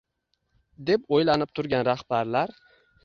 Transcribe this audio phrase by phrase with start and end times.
[0.89, 2.57] deb o‘ylanib turgan rahbarlar